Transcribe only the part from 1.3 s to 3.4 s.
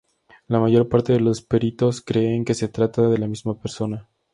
peritos creen que se trata de la